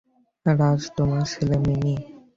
[0.45, 1.95] রাজ তোমার ছেলে, মিমি।